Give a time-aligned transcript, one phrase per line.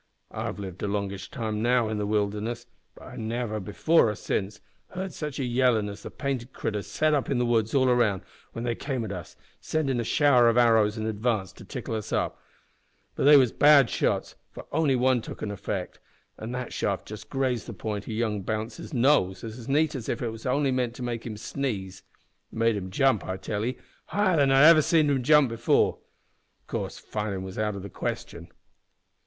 [0.31, 2.65] I've lived a longish time now in the wilderness,
[2.95, 7.13] but I never, before or since, heard sitch a yellin' as the painted critters set
[7.13, 10.55] up in the woods all around when they came at us, sendin' a shower o'
[10.59, 12.41] arrows in advance to tickle us up;
[13.13, 15.99] but they was bad shots, for only one took effect,
[16.39, 20.19] an' that shaft just grazed the point o' young Bounce's nose as neat as if
[20.23, 22.01] it was only meant to make him sneeze.
[22.51, 23.77] It made him jump, I tell 'ee,
[24.07, 25.99] higher than I ever seed him jump before.
[26.61, 28.47] Of course fightin' was out o' the question.